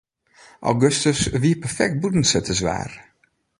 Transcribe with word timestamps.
Augustus 0.69 1.19
wie 1.43 1.55
perfekt 1.61 1.97
bûtensitterswaar. 2.01 2.91